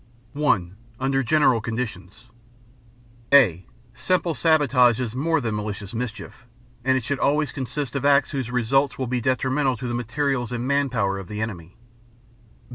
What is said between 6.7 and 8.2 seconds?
and it should always consist of